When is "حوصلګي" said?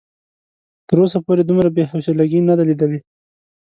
1.91-2.39